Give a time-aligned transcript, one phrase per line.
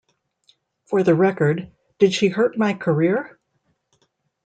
[0.85, 3.37] For the record, did she hurt my career?